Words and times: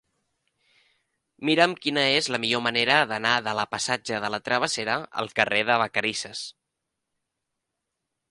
Mira'm 1.49 1.75
quina 1.81 2.05
és 2.21 2.29
la 2.35 2.39
millor 2.45 2.63
manera 2.67 2.95
d'anar 3.11 3.35
de 3.49 3.53
la 3.59 3.67
passatge 3.75 4.21
de 4.23 4.33
la 4.35 4.41
Travessera 4.49 4.95
al 5.25 5.31
carrer 5.41 5.61
de 5.71 5.75
Vacarisses. 5.83 6.43